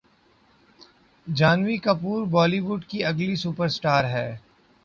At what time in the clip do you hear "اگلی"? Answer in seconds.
3.09-3.35